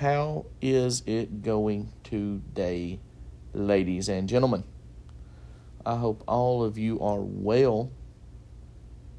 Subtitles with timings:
[0.00, 3.00] How is it going today,
[3.54, 4.64] ladies and gentlemen?
[5.86, 7.90] I hope all of you are well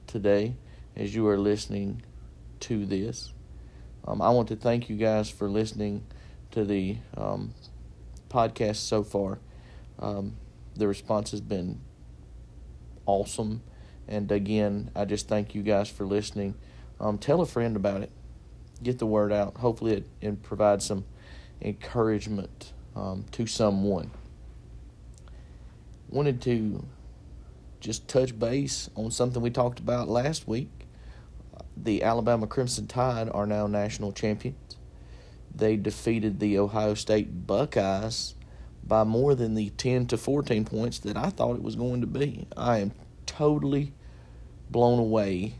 [0.06, 0.54] today
[0.96, 2.04] as you are listening
[2.60, 3.34] to this.
[4.06, 6.06] Um, I want to thank you guys for listening
[6.52, 7.56] to the um,
[8.30, 9.40] podcast so far.
[9.98, 10.38] Um,
[10.76, 11.82] the response has been
[13.08, 13.64] awesome.
[14.08, 16.54] And again, I just thank you guys for listening.
[17.00, 18.12] Um, tell a friend about it.
[18.82, 19.58] Get the word out.
[19.58, 21.06] Hopefully, it, it provides some
[21.62, 24.12] encouragement um, to someone.
[26.10, 26.86] Wanted to
[27.80, 30.70] just touch base on something we talked about last week.
[31.76, 34.78] The Alabama Crimson Tide are now national champions.
[35.54, 38.36] They defeated the Ohio State Buckeyes
[38.84, 42.08] by more than the 10 to 14 points that I thought it was going to
[42.08, 42.48] be.
[42.56, 42.94] I am
[43.26, 43.94] totally
[44.70, 45.56] blown away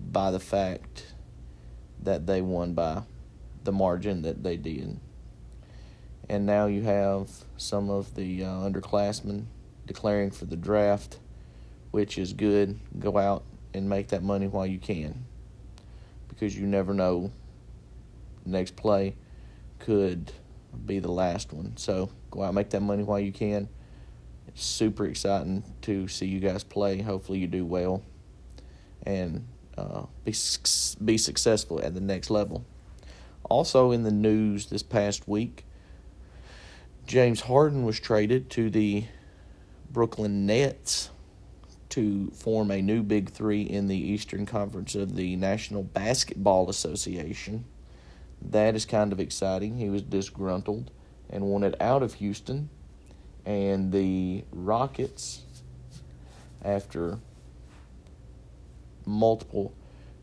[0.00, 1.09] by the fact
[2.02, 3.02] that they won by
[3.64, 4.98] the margin that they did.
[6.28, 9.46] And now you have some of the uh, underclassmen
[9.86, 11.18] declaring for the draft,
[11.90, 12.78] which is good.
[12.98, 15.24] Go out and make that money while you can
[16.28, 17.30] because you never know.
[18.46, 19.14] next play
[19.78, 20.32] could
[20.86, 21.76] be the last one.
[21.76, 23.68] So go out and make that money while you can.
[24.46, 27.02] It's super exciting to see you guys play.
[27.02, 28.02] Hopefully you do well
[29.04, 30.34] and uh, be
[31.04, 32.64] be successful at the next level.
[33.48, 35.64] Also in the news this past week,
[37.06, 39.04] James Harden was traded to the
[39.90, 41.10] Brooklyn Nets
[41.90, 47.64] to form a new Big Three in the Eastern Conference of the National Basketball Association.
[48.40, 49.78] That is kind of exciting.
[49.78, 50.90] He was disgruntled
[51.28, 52.70] and wanted out of Houston,
[53.44, 55.42] and the Rockets,
[56.62, 57.18] after
[59.10, 59.74] multiple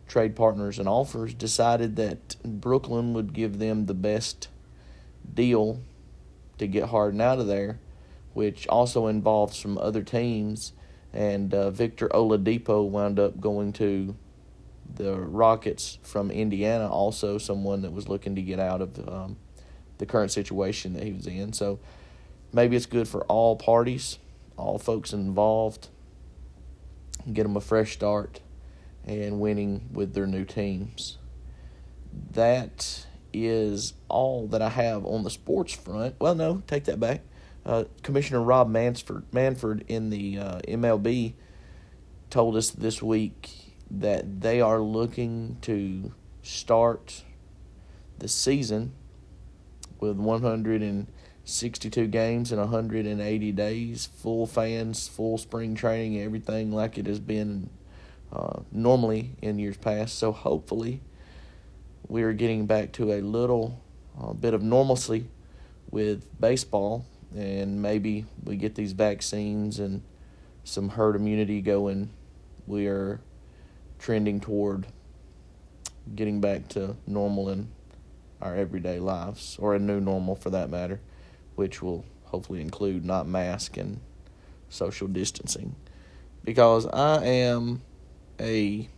[0.08, 4.48] trade partners and offers, decided that Brooklyn would give them the best
[5.34, 5.82] deal
[6.58, 7.80] to get Harden out of there,
[8.34, 10.74] which also involved some other teams.
[11.14, 14.16] And uh, Victor Oladipo wound up going to
[14.96, 19.38] the Rockets from Indiana, also someone that was looking to get out of um,
[19.98, 21.54] the current situation that he was in.
[21.54, 21.80] So
[22.54, 24.20] maybe it's good for all parties,
[24.56, 25.90] all folks involved,
[27.32, 28.40] get them a fresh start
[29.08, 31.18] and winning with their new teams.
[32.32, 36.16] That is all that I have on the sports front.
[36.20, 37.22] Well, no, take that back.
[37.66, 41.34] Uh, Commissioner Rob Mansford, Manfred in the uh, MLB
[42.30, 47.24] told us this week that they are looking to start
[48.20, 48.94] the season
[50.00, 57.20] with 162 games in 180 days, full fans, full spring training, everything like it has
[57.20, 57.70] been
[58.32, 60.18] uh, normally in years past.
[60.18, 61.02] So hopefully,
[62.08, 63.82] we are getting back to a little
[64.20, 65.28] uh, bit of normalcy
[65.92, 67.06] with baseball,
[67.36, 70.04] and maybe we get these vaccines and
[70.64, 72.10] some herd immunity going.
[72.66, 73.22] We are
[74.00, 74.88] trending toward
[76.16, 77.70] getting back to normal in
[78.42, 81.00] our everyday lives, or a new normal for that matter,
[81.56, 84.00] which will hopefully include not mask and
[84.70, 85.76] social distancing.
[86.44, 87.82] Because I am
[88.40, 88.90] a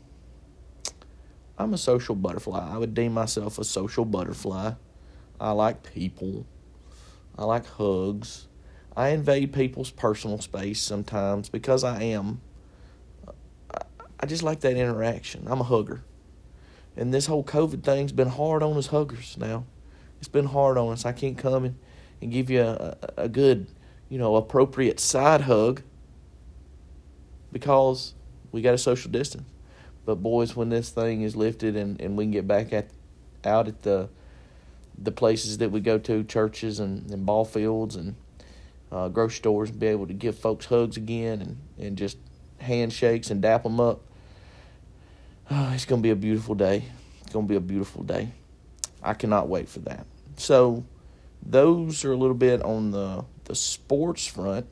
[1.57, 2.69] I'm a social butterfly.
[2.73, 4.73] I would deem myself a social butterfly.
[5.39, 6.45] I like people.
[7.37, 8.47] I like hugs.
[8.95, 12.41] I invade people's personal space sometimes because I am.
[14.19, 15.47] I just like that interaction.
[15.47, 16.03] I'm a hugger.
[16.97, 19.65] And this whole COVID thing's been hard on us huggers now.
[20.19, 21.05] It's been hard on us.
[21.05, 21.79] I can't come and,
[22.21, 23.67] and give you a, a good,
[24.09, 25.81] you know, appropriate side hug
[27.51, 28.15] because
[28.51, 29.47] we got a social distance.
[30.05, 32.89] But boys, when this thing is lifted and, and we can get back at
[33.45, 34.09] out at the
[35.01, 38.15] the places that we go to, churches and, and ball fields and
[38.91, 42.17] uh, grocery stores, and be able to give folks hugs again and, and just
[42.59, 44.01] handshakes and dap them up.
[45.49, 46.83] Oh, it's going to be a beautiful day.
[47.21, 48.29] It's going to be a beautiful day.
[49.01, 50.05] I cannot wait for that.
[50.35, 50.83] So,
[51.41, 54.67] those are a little bit on the the sports front.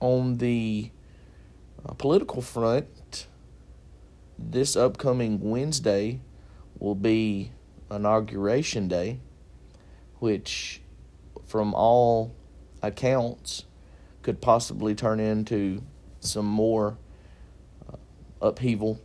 [0.00, 0.90] On the
[1.86, 3.26] uh, political front,
[4.38, 6.20] this upcoming Wednesday
[6.78, 7.52] will be
[7.90, 9.20] inauguration day,
[10.18, 10.80] which,
[11.46, 12.34] from all
[12.82, 13.64] accounts,
[14.22, 15.82] could possibly turn into
[16.20, 16.98] some more
[17.88, 17.96] uh,
[18.40, 19.00] upheaval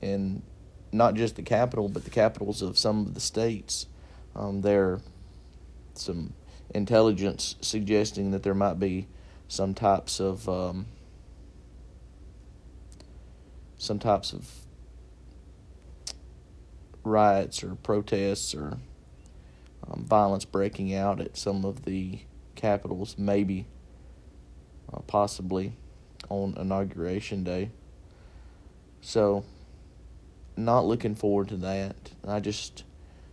[0.00, 0.42] in
[0.92, 3.86] not just the capital, but the capitals of some of the states.
[4.34, 5.00] Um, there,
[5.94, 6.32] some
[6.74, 9.08] intelligence suggesting that there might be
[9.48, 10.86] some types of um,
[13.78, 14.48] some types of
[17.04, 18.78] riots or protests or
[19.88, 22.20] um, violence breaking out at some of the
[22.54, 23.66] capitals, maybe,
[24.92, 25.74] uh, possibly,
[26.28, 27.70] on inauguration day.
[29.00, 29.44] So,
[30.56, 31.96] not looking forward to that.
[32.26, 32.84] I just,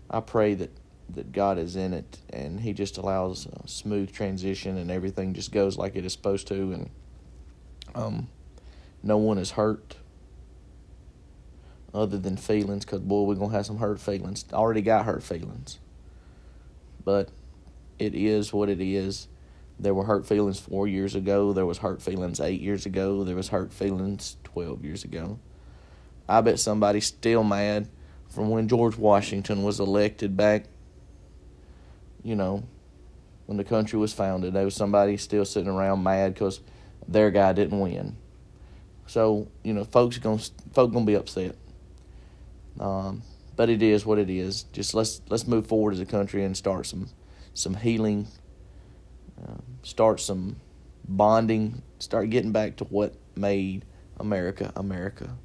[0.09, 0.71] I pray that
[1.09, 5.51] that God is in it and He just allows a smooth transition and everything just
[5.51, 6.89] goes like it is supposed to, and
[7.95, 8.29] um,
[9.01, 9.97] no one is hurt
[11.93, 14.45] other than feelings, because boy, we're gonna have some hurt feelings.
[14.51, 15.79] Already got hurt feelings,
[17.03, 17.29] but
[17.99, 19.27] it is what it is.
[19.79, 21.53] There were hurt feelings four years ago.
[21.53, 23.23] There was hurt feelings eight years ago.
[23.23, 25.39] There was hurt feelings twelve years ago.
[26.27, 27.89] I bet somebody's still mad
[28.29, 30.65] from when George Washington was elected back.
[32.23, 32.63] You know,
[33.45, 36.61] when the country was founded, there was somebody still sitting around mad because
[37.07, 38.15] their guy didn't win.
[39.05, 40.41] So you know, folks gonna
[40.71, 41.55] folks gonna be upset.
[42.83, 43.23] Um,
[43.55, 44.63] but it is what it is.
[44.63, 47.09] Just let's let's move forward as a country and start some
[47.53, 48.27] some healing,
[49.41, 50.57] uh, start some
[51.07, 53.85] bonding, start getting back to what made
[54.19, 55.37] America America,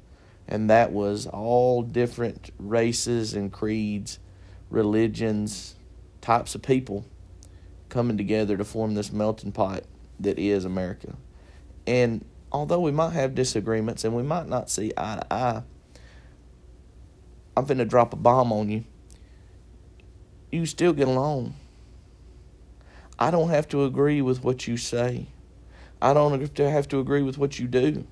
[0.49, 4.19] and that was all different races and creeds,
[4.69, 5.75] religions,
[6.19, 7.05] types of people
[7.87, 9.83] coming together to form this melting pot
[10.19, 11.15] that is America.
[11.87, 15.63] And although we might have disagreements and we might not see eye to eye
[17.59, 18.85] I'm finna drop a bomb on you.
[20.49, 21.55] You still get along.
[23.19, 25.27] I don't have to agree with what you say.
[26.01, 28.07] I don't have to agree with what you do.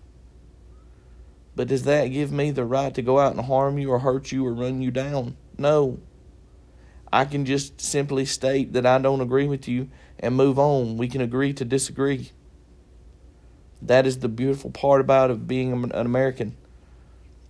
[1.56, 4.34] But does that give me the right to go out and harm you or hurt
[4.34, 5.38] you or run you down?
[5.58, 5.98] No.
[7.14, 9.90] I can just simply state that I don't agree with you
[10.20, 10.98] and move on.
[10.98, 12.32] We can agree to disagree.
[13.82, 16.58] That is the beautiful part about of being an American.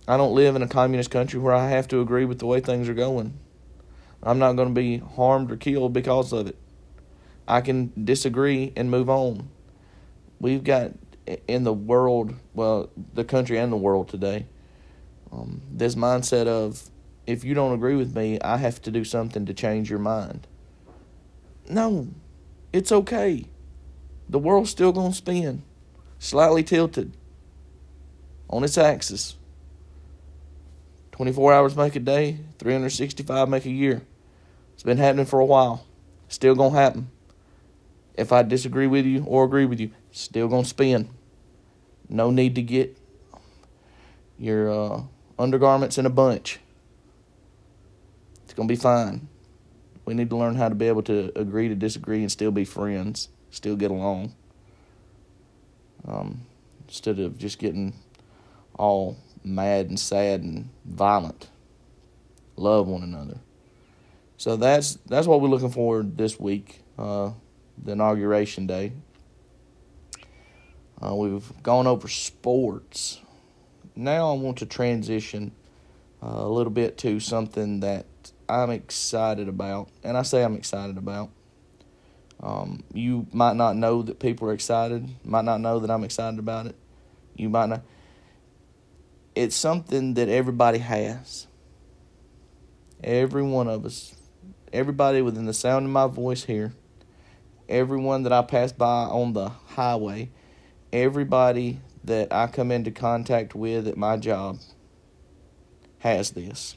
[0.08, 2.60] I don't live in a communist country where I have to agree with the way
[2.60, 3.38] things are going.
[4.22, 6.56] I'm not going to be harmed or killed because of it.
[7.46, 9.50] I can disagree and move on.
[10.40, 10.92] We've got
[11.46, 14.46] in the world, well, the country and the world today,
[15.30, 16.90] um, this mindset of
[17.26, 20.46] if you don't agree with me, I have to do something to change your mind.
[21.68, 22.08] No,
[22.72, 23.44] it's okay.
[24.26, 25.64] The world's still going to spin,
[26.18, 27.14] slightly tilted
[28.48, 29.37] on its axis.
[31.18, 34.02] 24 hours make a day, 365 make a year.
[34.72, 35.84] It's been happening for a while.
[36.28, 37.10] Still going to happen.
[38.14, 41.10] If I disagree with you or agree with you, still going to spin.
[42.08, 42.96] No need to get
[44.38, 45.02] your uh,
[45.36, 46.60] undergarments in a bunch.
[48.44, 49.26] It's going to be fine.
[50.04, 52.64] We need to learn how to be able to agree to disagree and still be
[52.64, 54.36] friends, still get along.
[56.06, 56.42] Um,
[56.86, 57.94] instead of just getting
[58.78, 61.48] all mad and sad and violent.
[62.56, 63.38] Love one another.
[64.36, 67.32] So that's that's what we're looking for this week, uh,
[67.82, 68.92] the inauguration day.
[71.00, 73.20] Uh, we've gone over sports.
[73.94, 75.52] Now I want to transition
[76.22, 78.06] uh, a little bit to something that
[78.48, 81.30] I'm excited about, and I say I'm excited about.
[82.40, 85.08] Um, you might not know that people are excited.
[85.24, 86.76] Might not know that I'm excited about it.
[87.36, 87.82] You might not
[89.38, 91.46] it's something that everybody has.
[93.04, 94.16] Every one of us,
[94.72, 96.72] everybody within the sound of my voice here,
[97.68, 100.30] everyone that I pass by on the highway,
[100.92, 104.58] everybody that I come into contact with at my job
[106.00, 106.76] has this.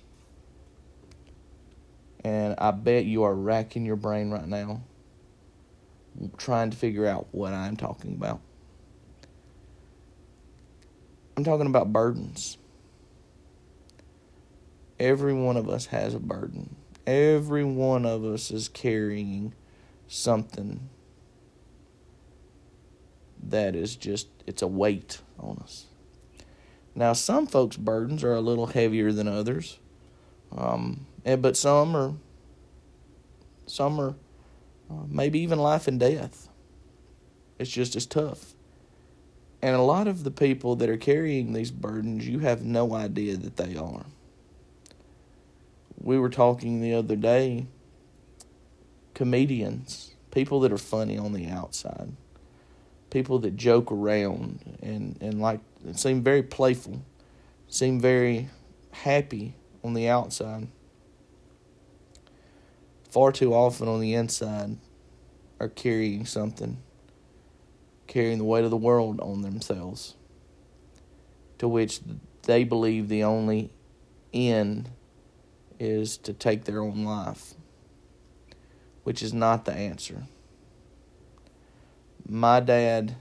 [2.23, 4.83] And I bet you are racking your brain right now
[6.37, 8.41] trying to figure out what I'm talking about.
[11.35, 12.57] I'm talking about burdens.
[14.99, 16.75] Every one of us has a burden.
[17.07, 19.53] Every one of us is carrying
[20.07, 20.89] something
[23.41, 25.85] that is just, it's a weight on us.
[26.93, 29.79] Now, some folks' burdens are a little heavier than others,
[30.55, 32.13] um, and, but some are,
[33.65, 34.15] some are
[34.89, 36.49] uh, maybe even life and death.
[37.57, 38.53] It's just as tough.
[39.61, 43.37] And a lot of the people that are carrying these burdens, you have no idea
[43.37, 44.05] that they are.
[45.99, 47.67] We were talking the other day,
[49.13, 52.11] comedians, people that are funny on the outside,
[53.11, 55.59] people that joke around and, and like
[55.93, 57.03] seem very playful,
[57.67, 58.49] seem very
[58.91, 59.53] happy
[59.83, 60.69] on the outside.
[63.11, 64.77] Far too often on the inside
[65.59, 66.81] are carrying something
[68.11, 70.15] carrying the weight of the world on themselves,
[71.57, 72.01] to which
[72.43, 73.71] they believe the only
[74.33, 74.89] end
[75.79, 77.53] is to take their own life.
[79.03, 80.23] which is not the answer.
[82.27, 83.15] My dad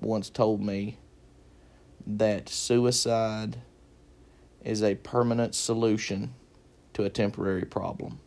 [0.00, 0.98] once told me
[2.06, 3.58] that suicide
[4.64, 6.34] is a permanent solution
[6.94, 8.20] to a temporary problem.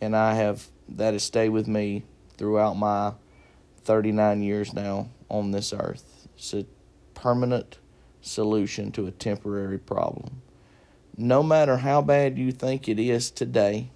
[0.00, 2.04] And I have that has stayed with me
[2.36, 3.12] throughout my
[3.86, 6.28] 39 years now on this earth.
[6.36, 6.66] It's a
[7.14, 7.78] permanent
[8.20, 10.42] solution to a temporary problem.
[11.16, 13.90] No matter how bad you think it is today,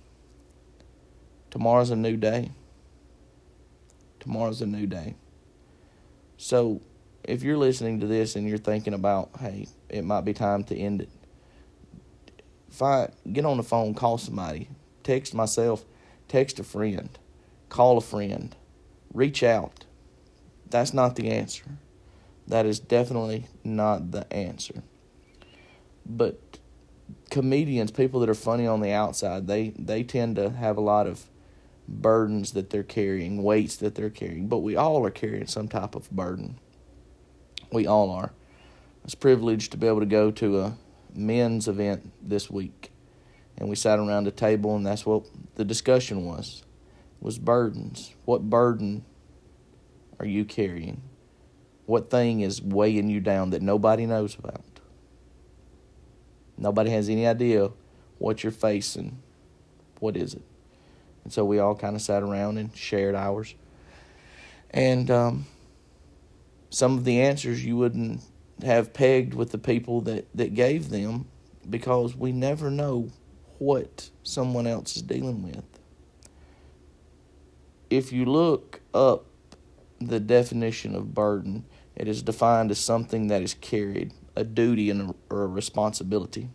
[1.51, 2.53] tomorrow's a new day.
[4.21, 5.17] Tomorrow's a new day.
[6.37, 6.81] So,
[7.25, 10.77] if you're listening to this and you're thinking about, hey, it might be time to
[10.77, 11.11] end it,
[12.71, 14.69] find, get on the phone, call somebody,
[15.03, 15.85] text myself,
[16.29, 17.11] text a friend,
[17.69, 18.55] call a friend,
[19.13, 19.85] reach out.
[20.69, 21.65] That's not the answer.
[22.47, 24.83] That is definitely not the answer.
[26.05, 26.59] But
[27.31, 31.07] comedians, people that are funny on the outside, they they tend to have a lot
[31.07, 31.27] of
[31.89, 34.49] burdens that they're carrying, weights that they're carrying.
[34.49, 36.59] But we all are carrying some type of burden.
[37.73, 38.33] We all are.
[38.33, 40.77] I was privileged to be able to go to a
[41.15, 42.91] men's event this week,
[43.57, 45.25] and we sat around a table, and that's what
[45.55, 46.65] the discussion was:
[47.21, 48.15] was burdens.
[48.25, 49.05] What burden
[50.19, 51.03] are you carrying?
[51.87, 54.63] What thing is weighing you down that nobody knows about?
[56.57, 57.71] Nobody has any idea
[58.19, 59.23] what you're facing.
[59.99, 60.43] What is it?
[61.25, 63.55] And so we all kind of sat around and shared ours.
[64.71, 65.47] And um,
[66.71, 68.23] some of the answers you wouldn't
[68.63, 71.27] have pegged with the people that, that gave them
[71.69, 73.11] because we never know
[73.59, 75.70] what someone else is dealing with.
[77.91, 79.27] If you look up
[79.99, 81.65] the definition of burden,
[81.97, 86.49] it is defined as something that is carried, a duty and or a responsibility.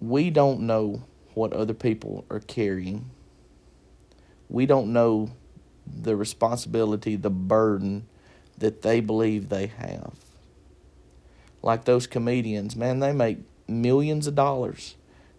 [0.00, 3.10] We don't know what other people are carrying.
[4.50, 5.30] We don't know
[5.86, 8.06] the responsibility, the burden
[8.58, 10.12] that they believe they have.
[11.62, 14.96] Like those comedians, man, they make millions of dollars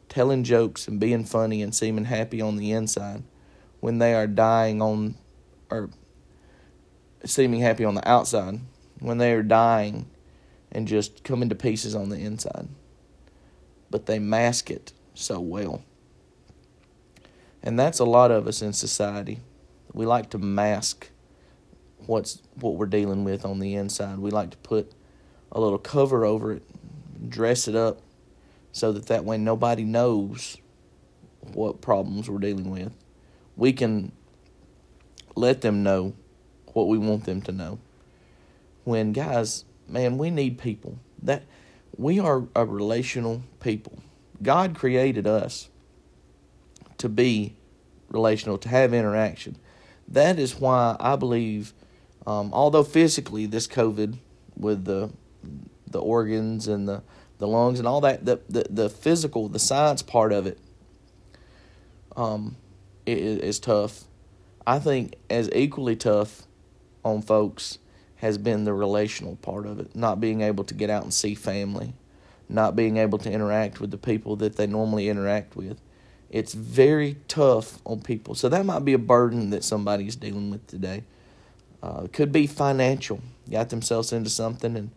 [0.10, 3.24] telling jokes and being funny and seeming happy on the inside
[3.84, 5.14] when they are dying on
[5.70, 5.90] or
[7.26, 8.58] seeming happy on the outside
[9.02, 10.10] when they are dying
[10.72, 12.70] and just coming to pieces on the inside.
[13.90, 15.84] But they mask it so well.
[17.62, 19.42] And that's a lot of us in society.
[19.92, 21.10] We like to mask
[22.06, 24.18] what's what we're dealing with on the inside.
[24.18, 24.94] We like to put
[25.52, 28.00] a little cover over it, dress it up
[28.72, 30.56] so that that way nobody knows
[31.42, 32.94] what problems we're dealing with.
[33.56, 34.12] We can
[35.36, 36.14] let them know
[36.74, 37.80] what we want them to know.
[38.84, 40.98] When guys, man, we need people.
[41.22, 41.44] That
[41.96, 44.00] we are a relational people.
[44.42, 45.70] God created us
[46.98, 47.56] to be
[48.10, 49.58] relational, to have interaction.
[50.08, 51.74] That is why I believe,
[52.28, 54.18] um, although physically this COVID
[54.56, 55.12] with the
[55.94, 57.02] the organs and the,
[57.38, 60.60] the lungs and all that, the, the, the physical, the science part of it,
[62.18, 62.58] um,
[63.06, 64.06] is, is tough.
[64.66, 66.44] I think as equally tough
[67.04, 67.80] on folks
[68.18, 71.36] has been the relational part of it, not being able to get out and see
[71.36, 71.94] family,
[72.48, 75.82] not being able to interact with the people that they normally interact with.
[76.30, 78.34] It's very tough on people.
[78.34, 81.04] So that might be a burden that somebody's dealing with today.
[81.84, 83.20] Uh, could be financial.
[83.52, 84.92] Got themselves into something and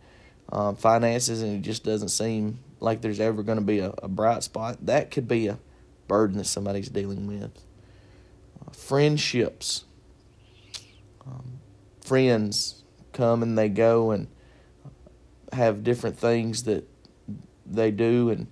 [0.51, 4.07] uh, finances, and it just doesn't seem like there's ever going to be a, a,
[4.07, 4.77] bright spot.
[4.85, 5.59] That could be a
[6.07, 7.51] burden that somebody's dealing with.
[8.71, 9.85] Friendships.
[11.25, 11.59] Um,
[12.03, 12.83] friends
[13.13, 14.27] come and they go and
[15.51, 16.87] have different things that
[17.65, 18.47] they do and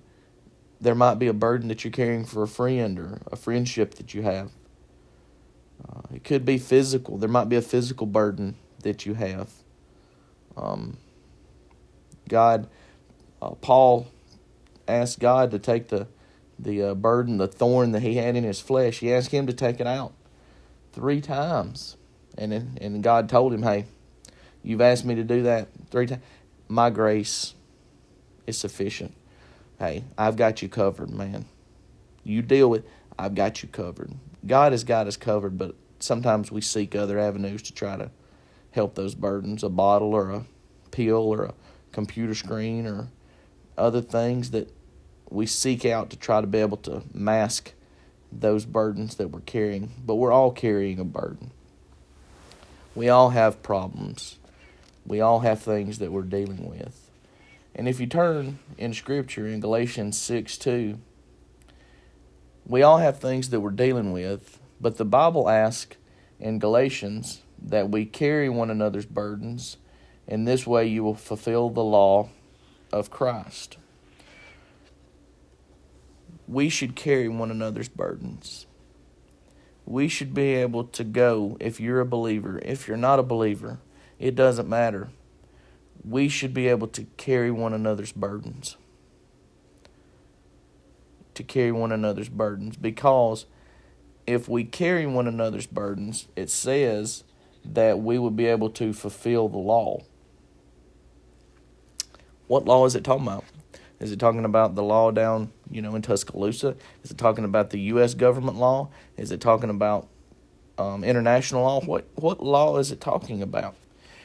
[0.80, 4.12] there might be a burden that you're carrying for a friend or a friendship that
[4.12, 4.50] you have.
[5.88, 7.16] Uh, it could be physical.
[7.16, 9.50] There might be a physical burden that you have.
[10.56, 10.98] Um,
[12.28, 12.68] God,
[13.40, 14.08] uh, Paul
[14.86, 16.08] asked God to take the
[16.58, 18.98] the uh, burden, the thorn that he had in his flesh.
[18.98, 20.14] He asked him to take it out
[20.92, 21.96] three times,
[22.38, 23.86] and then, and God told him, "Hey,
[24.62, 26.22] you've asked me to do that three times.
[26.68, 27.54] My grace
[28.46, 29.14] is sufficient."
[29.78, 31.46] hey, I've got you covered, man.
[32.24, 32.84] You deal with,
[33.18, 34.12] I've got you covered.
[34.46, 38.10] God has got us covered, but sometimes we seek other avenues to try to
[38.70, 40.44] help those burdens a bottle or a
[40.90, 41.54] pill or a
[41.92, 43.08] computer screen or
[43.76, 44.72] other things that
[45.30, 47.72] we seek out to try to be able to mask
[48.32, 49.92] those burdens that we're carrying.
[50.04, 51.52] But we're all carrying a burden.
[52.94, 54.38] We all have problems.
[55.06, 57.10] We all have things that we're dealing with.
[57.74, 60.98] And if you turn in Scripture in Galatians 6 2,
[62.68, 65.96] We all have things that we're dealing with, but the Bible asks
[66.40, 69.76] in Galatians that we carry one another's burdens,
[70.26, 72.28] and this way you will fulfill the law
[72.92, 73.76] of Christ.
[76.48, 78.66] We should carry one another's burdens.
[79.84, 83.78] We should be able to go if you're a believer, if you're not a believer,
[84.18, 85.08] it doesn't matter.
[86.04, 88.76] We should be able to carry one another's burdens
[91.36, 93.46] to carry one another's burdens because
[94.26, 97.22] if we carry one another's burdens, it says
[97.64, 100.02] that we would be able to fulfill the law.
[102.48, 103.44] What law is it talking about?
[104.00, 106.76] Is it talking about the law down, you know, in Tuscaloosa?
[107.02, 108.14] Is it talking about the U.S.
[108.14, 108.88] government law?
[109.16, 110.08] Is it talking about
[110.78, 111.80] um, international law?
[111.80, 113.74] What what law is it talking about?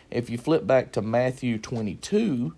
[0.10, 2.54] If you flip back to Matthew 22,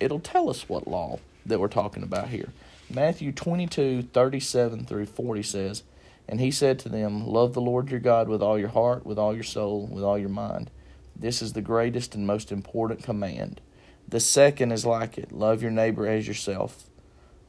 [0.00, 2.48] it'll tell us what law that we're talking about here.
[2.90, 5.82] Matthew 22, 37 through 40 says,
[6.26, 9.18] And he said to them, Love the Lord your God with all your heart, with
[9.18, 10.70] all your soul, with all your mind.
[11.14, 13.60] This is the greatest and most important command.
[14.08, 16.84] The second is like it love your neighbor as yourself.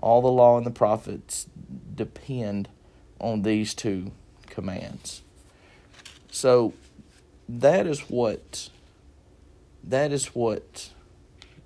[0.01, 1.48] All the law and the prophets
[1.96, 2.70] depend
[3.20, 4.12] on these two
[4.48, 5.22] commands.
[6.32, 6.74] So
[7.48, 8.70] that is what
[9.84, 10.91] that is what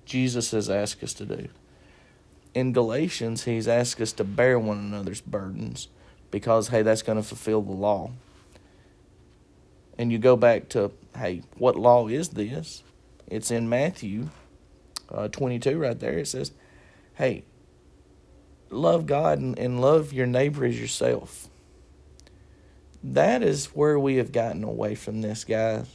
[0.04, 1.48] Jesus has asked us to do
[2.54, 5.88] in Galatians, he's asked us to bear one another's burdens
[6.30, 8.10] because, hey, that's going to fulfill the law.
[9.98, 12.82] And you go back to, hey, what law is this?
[13.26, 14.30] It's in Matthew
[15.10, 16.18] uh, 22 right there.
[16.18, 16.52] It says,
[17.14, 17.44] hey,
[18.70, 21.48] love God and, and love your neighbor as yourself.
[23.02, 25.86] That is where we have gotten away from this, guys.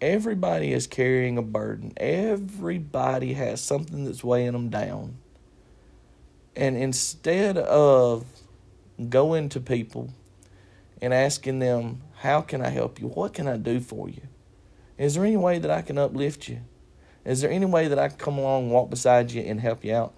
[0.00, 1.92] Everybody is carrying a burden.
[1.96, 5.16] Everybody has something that's weighing them down.
[6.54, 8.24] And instead of
[9.08, 10.10] going to people
[11.02, 13.08] and asking them, How can I help you?
[13.08, 14.22] What can I do for you?
[14.98, 16.60] Is there any way that I can uplift you?
[17.24, 19.94] Is there any way that I can come along, walk beside you, and help you
[19.94, 20.14] out?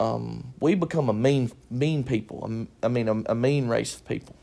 [0.00, 2.66] Um, we become a mean, mean people.
[2.82, 4.36] I mean, a, a mean race of people,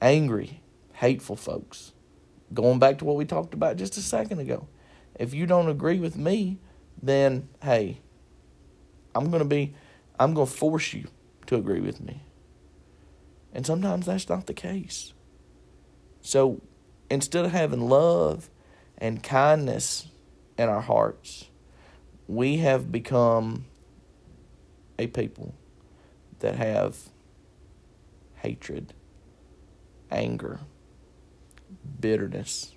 [0.00, 0.60] angry,
[0.94, 1.92] hateful folks.
[2.52, 4.68] Going back to what we talked about just a second ago,
[5.18, 6.58] if you don't agree with me,
[7.02, 8.00] then hey,
[9.14, 9.74] I'm to be
[10.18, 11.08] I'm going to force you
[11.46, 12.22] to agree with me.
[13.52, 15.12] And sometimes that's not the case.
[16.20, 16.62] So
[17.10, 18.50] instead of having love
[18.98, 20.08] and kindness
[20.56, 21.50] in our hearts,
[22.26, 23.66] we have become
[24.98, 25.54] a people
[26.40, 26.96] that have
[28.36, 28.94] hatred,
[30.10, 30.60] anger,
[32.00, 32.72] bitterness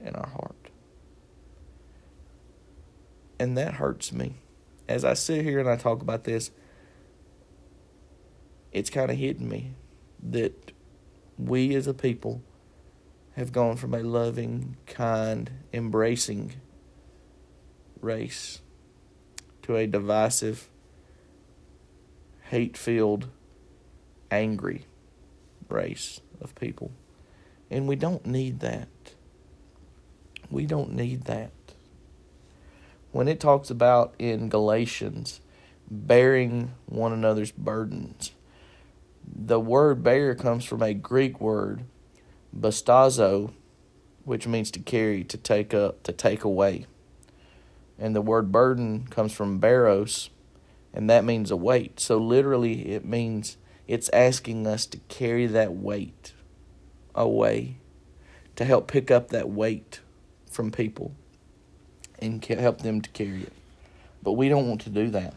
[0.00, 0.70] in our heart.
[3.38, 4.36] And that hurts me
[4.88, 6.50] as I sit here and I talk about this,
[8.72, 9.74] it's kind of hitting me
[10.22, 10.72] that
[11.36, 12.42] we as a people
[13.36, 16.54] have gone from a loving, kind, embracing
[18.00, 18.60] race
[19.68, 20.68] to a divisive,
[22.50, 23.28] hate filled,
[24.30, 24.86] angry
[25.68, 26.90] race of people.
[27.70, 28.88] And we don't need that.
[30.50, 31.52] We don't need that
[33.12, 35.40] when it talks about in Galatians
[35.90, 38.32] bearing one another's burdens,
[39.24, 41.84] the word bear comes from a Greek word,
[42.56, 43.52] bastazo,
[44.24, 46.86] which means to carry, to take up, to take away.
[47.98, 50.28] And the word burden comes from baros,
[50.94, 51.98] and that means a weight.
[51.98, 53.56] So literally, it means
[53.86, 56.32] it's asking us to carry that weight
[57.14, 57.78] away,
[58.56, 60.00] to help pick up that weight
[60.50, 61.12] from people
[62.20, 63.52] and help them to carry it.
[64.22, 65.34] But we don't want to do that.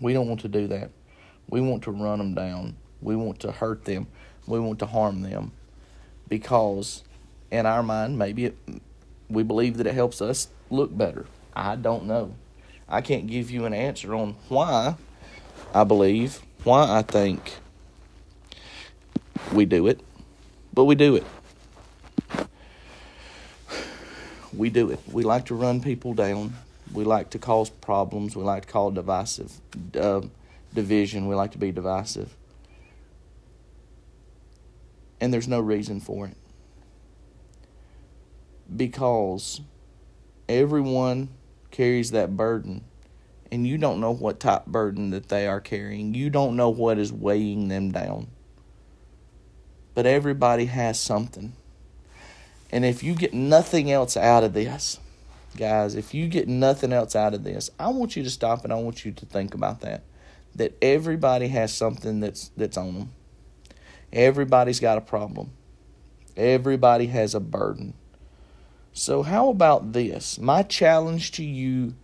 [0.00, 0.90] We don't want to do that.
[1.48, 2.76] We want to run them down.
[3.00, 4.06] We want to hurt them.
[4.46, 5.52] We want to harm them
[6.28, 7.04] because,
[7.50, 8.58] in our mind, maybe it,
[9.28, 11.26] we believe that it helps us look better.
[11.54, 12.34] I don't know.
[12.88, 14.96] I can't give you an answer on why
[15.74, 17.56] I believe, why I think
[19.52, 20.00] we do it,
[20.72, 21.24] but we do it.
[24.52, 25.00] we do it.
[25.10, 26.54] We like to run people down.
[26.92, 28.34] We like to cause problems.
[28.34, 29.52] We like to cause divisive
[29.98, 30.22] uh,
[30.74, 31.28] division.
[31.28, 32.34] We like to be divisive.
[35.20, 36.36] And there's no reason for it.
[38.74, 39.60] Because
[40.48, 41.28] everyone
[41.70, 42.84] carries that burden.
[43.50, 46.14] And you don't know what type burden that they are carrying.
[46.14, 48.28] You don't know what is weighing them down.
[49.94, 51.54] But everybody has something.
[52.70, 55.00] And if you get nothing else out of this,
[55.56, 58.72] guys, if you get nothing else out of this, I want you to stop and
[58.72, 60.02] I want you to think about that.
[60.54, 63.12] that everybody has something that's that's on them.
[64.12, 65.52] Everybody's got a problem.
[66.36, 67.94] Everybody has a burden.
[68.98, 70.40] So how about this?
[70.40, 71.94] My challenge to you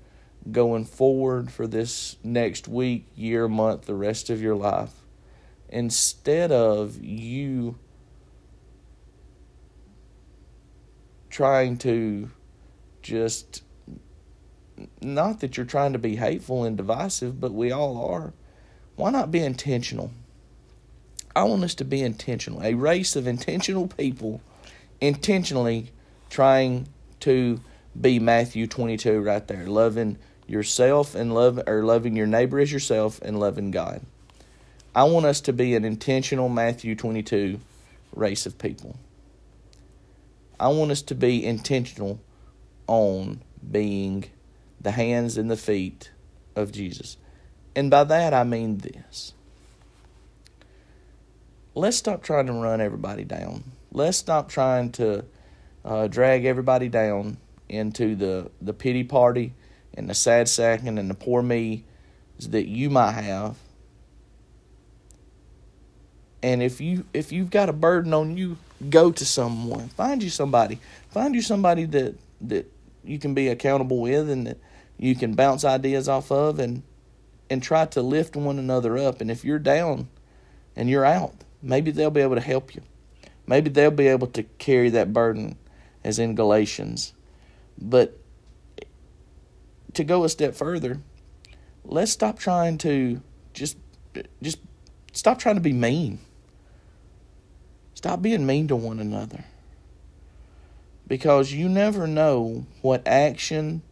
[0.53, 4.93] going forward for this next week, year, month, the rest of your life,
[5.69, 7.81] instead of you
[11.31, 12.31] trying to
[13.03, 13.65] just
[15.01, 18.35] not that you're trying to be hateful and divisive, but we all are.
[18.95, 20.13] Why not be intentional?
[21.35, 22.63] I want us to be intentional.
[22.63, 24.41] A race of intentional people
[25.01, 25.91] intentionally
[26.31, 26.89] trying
[27.21, 27.61] to
[27.99, 33.21] be Matthew 22 right there, loving yourself and love or loving your neighbor as yourself
[33.23, 34.03] and loving God.
[34.95, 37.61] I want us to be an intentional Matthew 22
[38.15, 38.97] race of people.
[40.59, 42.21] I want us to be intentional
[42.87, 44.27] on being
[44.81, 46.11] the hands and the feet
[46.55, 47.17] of Jesus.
[47.75, 49.33] And by that I mean this.
[51.75, 53.73] Let's stop trying to run everybody down.
[53.91, 55.25] Let's stop trying to
[55.85, 57.37] uh, drag everybody down
[57.69, 59.53] into the, the pity party
[59.95, 61.85] and the sad sacking and the poor me
[62.49, 63.57] that you might have.
[66.43, 68.59] And if you if you've got a burden on you,
[68.91, 69.89] go to someone.
[69.89, 70.79] Find you somebody.
[71.09, 72.71] Find you somebody that that
[73.03, 74.59] you can be accountable with and that
[74.99, 76.83] you can bounce ideas off of and
[77.49, 79.23] and try to lift one another up.
[79.23, 80.09] And if you're down
[80.77, 82.83] and you're out, maybe they'll be able to help you.
[83.47, 85.57] Maybe they'll be able to carry that burden
[86.05, 87.15] as in Galatians.
[87.79, 88.19] But
[89.95, 91.01] to go a step further,
[91.85, 93.21] let's stop trying to
[93.53, 93.77] just
[94.43, 94.59] just
[95.13, 96.19] stop trying to be mean.
[97.95, 99.45] Stop being mean to one another.
[101.07, 103.83] Because you never know what action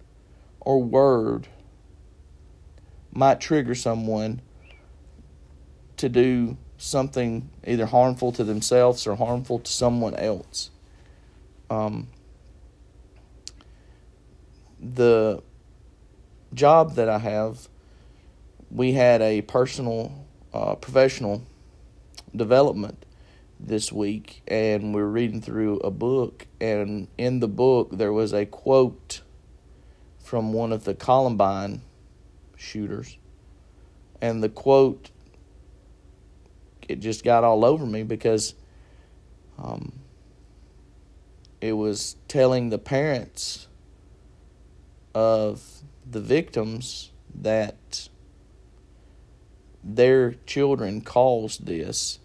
[0.60, 1.48] or word
[3.12, 4.40] might trigger someone
[5.98, 10.70] to do something either harmful to themselves or harmful to someone else.
[11.72, 12.08] Um,
[14.78, 15.42] the
[16.52, 17.66] job that I have,
[18.70, 21.44] we had a personal, uh, professional
[22.36, 23.06] development
[23.58, 28.34] this week, and we were reading through a book, and in the book there was
[28.34, 29.22] a quote
[30.18, 31.80] from one of the Columbine
[32.54, 33.16] shooters.
[34.20, 35.10] And the quote,
[36.86, 38.54] it just got all over me because
[39.56, 40.01] um,
[41.62, 43.68] it was telling the parents
[45.14, 45.62] of
[46.04, 48.08] the victims that
[49.84, 52.18] their children caused this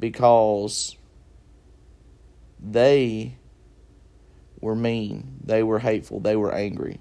[0.00, 0.96] because
[2.58, 3.36] they
[4.60, 6.98] were mean, they were hateful, they were angry.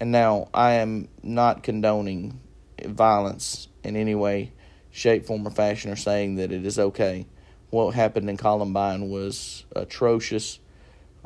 [0.00, 2.40] And now I am not condoning
[2.86, 4.52] violence in any way,
[4.90, 7.26] shape, form, or fashion, or saying that it is okay.
[7.70, 10.58] What happened in Columbine was atrocious.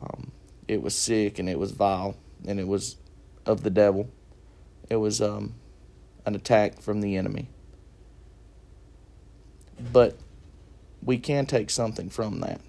[0.00, 0.33] Um,
[0.66, 2.96] it was sick and it was vile and it was
[3.46, 4.09] of the devil.
[4.90, 5.55] It was um,
[6.26, 7.48] an attack from the enemy.
[9.92, 10.16] But
[11.02, 12.61] we can take something from that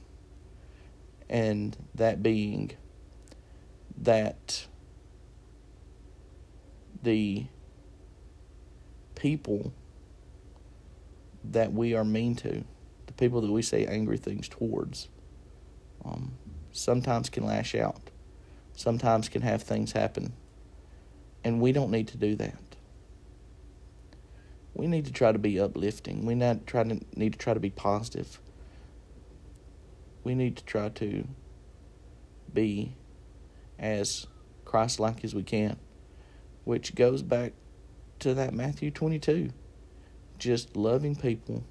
[1.29, 2.71] and that being
[3.97, 4.67] that
[7.01, 7.45] the
[9.15, 9.73] people
[11.43, 12.63] that we are mean to,
[13.15, 15.09] the people that we say angry things towards,
[16.05, 16.33] um,
[16.71, 18.09] sometimes can lash out,
[18.75, 20.33] sometimes can have things happen,
[21.43, 22.57] and we don't need to do that.
[24.73, 26.25] We need to try to be uplifting.
[26.25, 28.39] We not try to need to try to be positive
[30.23, 31.27] we need to try to
[32.53, 32.95] be
[33.77, 34.27] as
[34.65, 35.77] Christ like as we can,
[36.63, 37.53] which goes back
[38.19, 39.49] to that Matthew 22.
[40.37, 41.63] Just loving people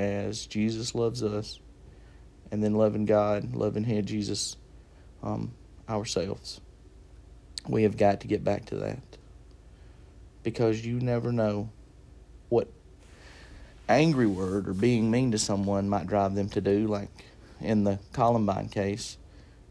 [0.00, 1.60] as Jesus loves us,
[2.50, 4.56] and then loving God, loving Him, Jesus,
[5.22, 5.52] um,
[5.88, 6.60] ourselves.
[7.68, 9.00] We have got to get back to that
[10.42, 11.68] because you never know
[12.48, 12.68] what
[13.90, 17.10] angry word or being mean to someone might drive them to do, like
[17.60, 19.18] in the Columbine case.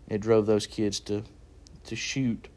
[0.07, 1.23] It drove those kids to
[1.85, 2.49] to shoot.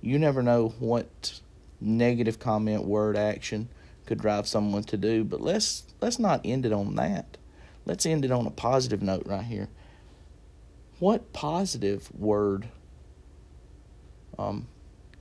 [0.00, 1.40] You never know what
[1.80, 3.68] negative comment, word, action
[4.06, 7.36] could drive someone to do, but let's let's not end it on that.
[7.86, 9.68] Let's end it on a positive note right here.
[10.98, 12.68] What positive word
[14.38, 14.68] um,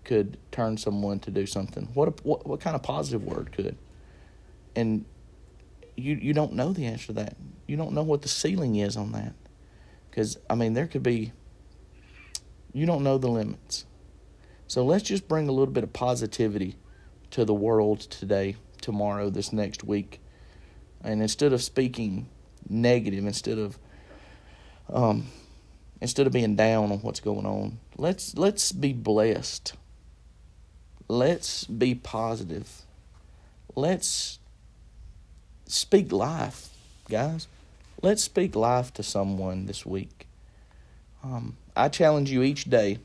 [0.03, 1.89] could turn someone to do something?
[1.93, 3.77] What, what what kind of positive word could?
[4.75, 5.05] And
[5.95, 7.35] you you don't know the answer to that.
[7.67, 9.33] You don't know what the ceiling is on that.
[10.09, 11.31] Because, I mean, there could be,
[12.71, 13.85] you don't know the limits.
[14.67, 16.75] So let's just bring a little bit of positivity
[17.31, 20.19] to the world today, tomorrow, this next week.
[21.03, 22.29] And instead of speaking
[22.69, 23.79] negative, instead of
[24.91, 25.27] um,
[26.01, 29.73] instead of being down on what's going on, let's let's be blessed.
[31.07, 32.83] Let's be positive.
[33.75, 34.39] Let's
[35.65, 36.69] speak life,
[37.09, 37.47] guys.
[38.01, 40.27] Let's speak life to someone this week.
[41.23, 42.99] Um, I challenge you each day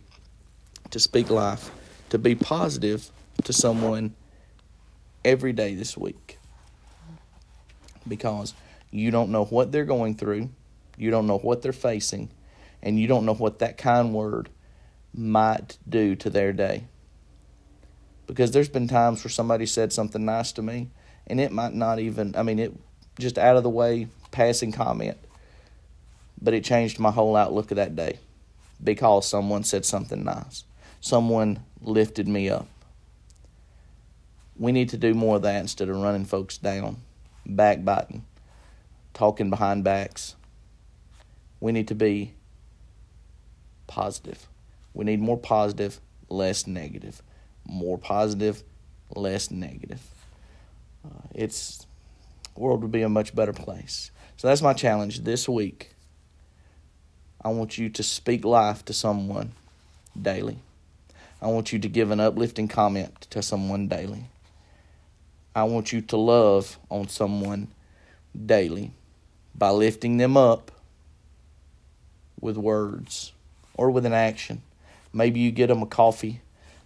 [0.91, 1.71] to speak life,
[2.11, 3.11] to be positive
[3.45, 4.15] to someone
[5.29, 6.39] every day this week.
[8.07, 8.55] Because
[8.91, 10.49] you don't know what they're going through,
[10.97, 12.31] you don't know what they're facing,
[12.83, 14.49] and you don't know what that kind word
[15.13, 16.85] might do to their day.
[18.27, 20.89] Because there's been times where somebody said something nice to me,
[21.27, 22.73] and it might not even, I mean, it
[23.19, 25.19] just out of the way, passing comment,
[26.41, 28.19] but it changed my whole outlook of that day
[28.83, 30.65] because someone said something nice.
[31.01, 32.67] Someone lifted me up.
[34.59, 36.99] We need to do more of that instead of running folks down,
[37.47, 38.25] backbiting,
[39.15, 40.35] talking behind backs.
[41.61, 42.35] We need to be
[43.87, 44.49] positive.
[44.95, 47.23] We need more positive, less negative.
[47.65, 48.63] More positive,
[49.15, 50.01] less negative.
[51.05, 51.87] Uh, it's
[52.57, 54.11] world would be a much better place.
[54.37, 55.95] So that's my challenge this week.
[57.41, 59.53] I want you to speak life to someone
[60.21, 60.59] daily.
[61.41, 64.25] I want you to give an uplifting comment to someone daily.
[65.55, 67.69] I want you to love on someone
[68.47, 68.93] daily
[69.55, 70.71] by lifting them up
[72.41, 73.33] with words
[73.75, 74.63] or with an action.
[75.13, 76.41] Maybe you get them a coffee,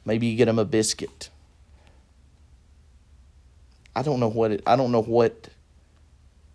[0.05, 1.29] maybe you get them a biscuit.
[3.94, 5.48] I don't know what it I don't know what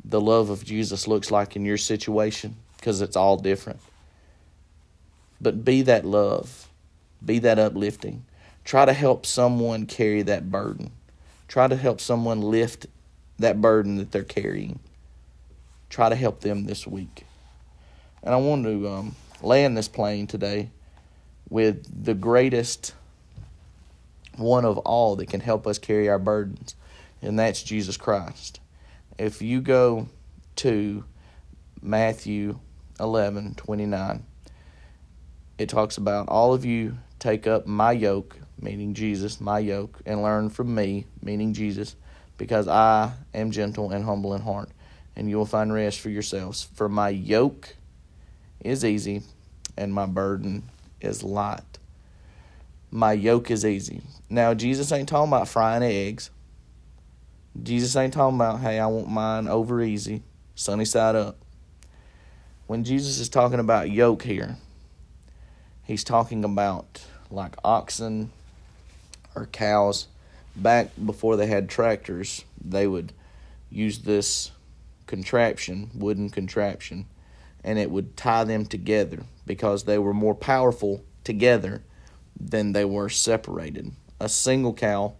[0.03, 3.79] the love of Jesus looks like in your situation because it's all different.
[5.39, 6.67] But be that love,
[7.23, 8.25] be that uplifting.
[8.63, 10.91] Try to help someone carry that burden.
[11.47, 12.87] Try to help someone lift
[13.39, 14.79] that burden that they're carrying.
[15.89, 17.25] Try to help them this week.
[18.23, 20.71] And I want to um, land this plane today
[21.49, 22.93] with the greatest
[24.35, 26.75] one of all that can help us carry our burdens,
[27.21, 28.59] and that's Jesus Christ.
[29.17, 30.07] If you go
[30.57, 31.03] to
[31.81, 32.59] Matthew
[32.99, 34.25] 11 29,
[35.57, 40.21] it talks about all of you take up my yoke, meaning Jesus, my yoke, and
[40.21, 41.95] learn from me, meaning Jesus,
[42.37, 44.69] because I am gentle and humble in heart,
[45.15, 46.63] and you will find rest for yourselves.
[46.75, 47.75] For my yoke
[48.59, 49.23] is easy,
[49.77, 50.63] and my burden
[51.01, 51.61] is light.
[52.89, 54.01] My yoke is easy.
[54.29, 56.31] Now, Jesus ain't talking about frying eggs.
[57.61, 60.23] Jesus ain't talking about, hey, I want mine over easy,
[60.55, 61.37] sunny side up.
[62.67, 64.57] When Jesus is talking about yoke here,
[65.83, 68.31] he's talking about like oxen
[69.37, 70.07] or cows.
[70.55, 73.13] Back before they had tractors, they would
[73.69, 74.51] use this
[75.05, 77.05] contraption, wooden contraption,
[77.63, 81.83] and it would tie them together because they were more powerful together
[82.39, 83.91] than they were separated.
[84.19, 85.13] A single cow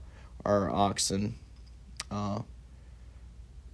[0.43, 1.35] or oxen
[2.09, 2.41] uh,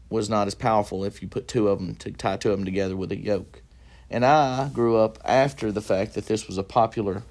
[0.10, 2.66] was not as powerful if you put two of them to tie two of them
[2.66, 3.62] together with a yoke.
[4.10, 7.24] And I grew up after the fact that this was a popular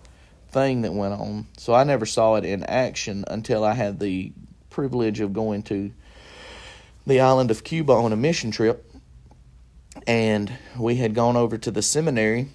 [0.52, 4.32] thing that went on, so I never saw it in action until I had the
[4.70, 5.92] privilege of going to
[7.06, 8.88] the island of Cuba on a mission trip.
[10.06, 12.48] And we had gone over to the seminary,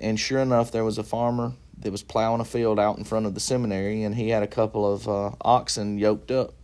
[0.00, 3.26] and sure enough, there was a farmer that was plowing a field out in front
[3.26, 6.54] of the seminary, and he had a couple of uh, oxen yoked up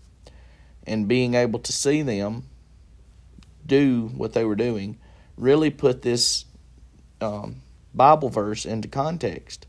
[0.86, 2.44] and being able to see them
[3.64, 4.98] do what they were doing
[5.36, 6.44] really put this
[7.20, 7.56] um,
[7.94, 9.66] Bible verse into context.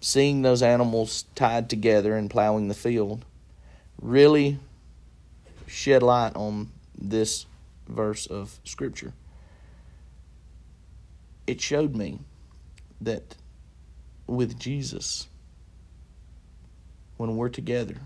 [0.00, 3.24] Seeing those animals tied together and plowing the field
[4.00, 4.58] really
[5.66, 7.46] shed light on this
[7.86, 9.12] verse of Scripture.
[11.46, 12.20] It showed me
[13.00, 13.36] that
[14.26, 15.28] with Jesus,
[17.16, 17.96] when we're together,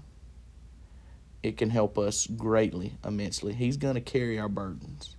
[1.42, 3.52] it can help us greatly, immensely.
[3.52, 5.14] He's going to carry our burdens.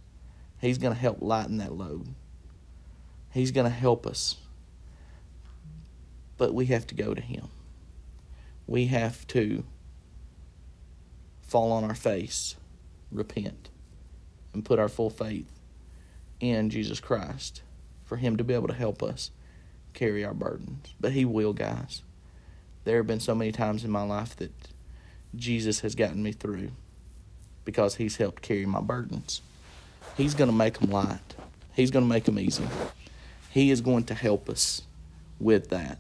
[0.59, 2.07] He's going to help lighten that load.
[3.31, 4.37] He's going to help us.
[6.37, 7.47] But we have to go to Him.
[8.67, 9.63] We have to
[11.41, 12.55] fall on our face,
[13.11, 13.69] repent,
[14.53, 15.51] and put our full faith
[16.39, 17.61] in Jesus Christ
[18.03, 19.31] for Him to be able to help us
[19.93, 20.93] carry our burdens.
[20.99, 22.03] But He will, guys.
[22.83, 24.51] There have been so many times in my life that
[25.35, 26.71] Jesus has gotten me through
[27.65, 29.41] because he's helped carry my burdens.
[30.15, 31.35] He's going to make them light.
[31.73, 32.67] He's going to make them easy.
[33.49, 34.83] He is going to help us
[35.39, 35.97] with that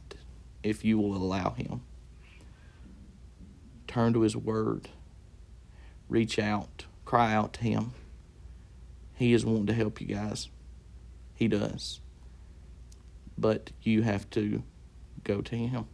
[0.65, 1.81] if you will allow him.
[3.87, 4.89] Turn to his word.
[6.09, 7.91] reach out, cry out to Him.
[9.15, 10.49] He is wanting to help you guys.
[11.35, 12.01] He does.
[13.37, 14.63] But you have to
[15.23, 15.87] go to Him,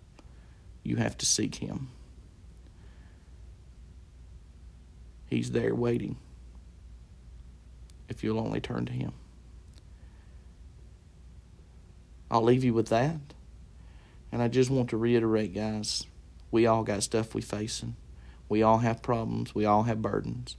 [0.83, 1.89] you have to seek Him.
[5.27, 6.17] He's there waiting
[8.09, 9.13] if you'll only turn to Him.
[12.29, 13.19] I'll leave you with that.
[14.31, 16.05] And I just want to reiterate, guys,
[16.51, 17.95] we all got stuff we facing.
[18.47, 19.53] We all have problems.
[19.53, 20.57] We all have burdens.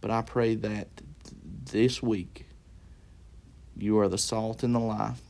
[0.00, 0.88] But I pray that
[1.70, 2.46] this week
[3.76, 5.20] you are the salt in the life,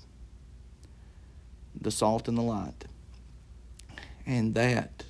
[1.79, 2.87] the salt in the light,
[4.27, 5.05] and that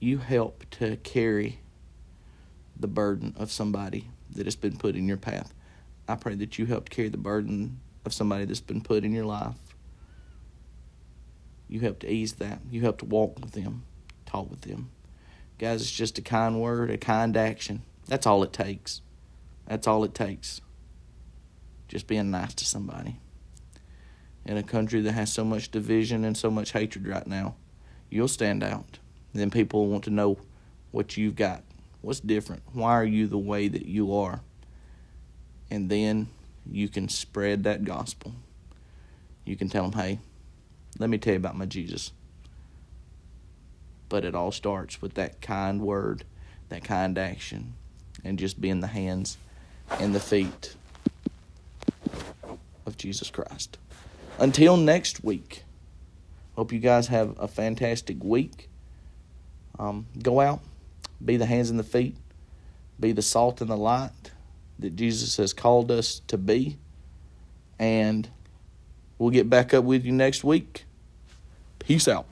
[0.00, 1.60] you help to carry
[2.78, 5.52] the burden of somebody that has been put in your path.
[6.06, 9.24] I pray that you help carry the burden of somebody that's been put in your
[9.24, 9.56] life.
[11.68, 12.60] You help to ease that.
[12.70, 13.84] You help to walk with them,
[14.26, 14.90] talk with them.
[15.58, 17.82] Guys, it's just a kind word, a kind action.
[18.06, 19.02] That's all it takes.
[19.66, 20.60] That's all it takes.
[21.88, 23.16] Just being nice to somebody.
[24.44, 27.56] In a country that has so much division and so much hatred right now,
[28.08, 28.98] you'll stand out.
[29.34, 30.38] Then people want to know
[30.90, 31.62] what you've got.
[32.00, 32.62] What's different?
[32.72, 34.40] Why are you the way that you are?
[35.70, 36.28] And then
[36.70, 38.34] you can spread that gospel.
[39.44, 40.20] You can tell them, hey,
[40.98, 42.12] let me tell you about my Jesus.
[44.08, 46.24] But it all starts with that kind word,
[46.70, 47.74] that kind action,
[48.24, 49.38] and just being the hands
[50.00, 50.74] and the feet
[52.86, 53.78] of Jesus Christ.
[54.38, 55.64] Until next week,
[56.56, 58.68] hope you guys have a fantastic week.
[59.78, 60.60] Um, go out,
[61.24, 62.16] be the hands and the feet,
[62.98, 64.32] be the salt and the light
[64.78, 66.78] that Jesus has called us to be.
[67.78, 68.28] And
[69.18, 70.84] we'll get back up with you next week.
[71.88, 72.26] Peace out.